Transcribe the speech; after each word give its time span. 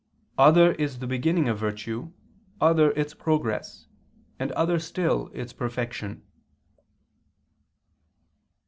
"Other 0.39 0.71
is 0.71 0.97
the 0.97 1.05
beginning 1.05 1.47
of 1.47 1.59
virtue, 1.59 2.11
other 2.59 2.89
its 2.93 3.13
progress, 3.13 3.85
and 4.39 4.51
other 4.53 4.79
still 4.79 5.29
its 5.31 5.53
perfection." 5.53 6.23